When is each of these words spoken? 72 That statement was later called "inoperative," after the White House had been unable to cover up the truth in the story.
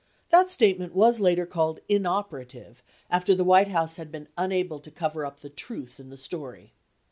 72 0.31 0.31
That 0.47 0.51
statement 0.51 0.93
was 0.95 1.19
later 1.19 1.45
called 1.45 1.79
"inoperative," 1.87 2.81
after 3.11 3.35
the 3.35 3.43
White 3.43 3.67
House 3.67 3.97
had 3.97 4.11
been 4.11 4.29
unable 4.35 4.79
to 4.79 4.89
cover 4.89 5.27
up 5.27 5.41
the 5.41 5.49
truth 5.51 5.99
in 5.99 6.09
the 6.09 6.17
story. 6.17 6.73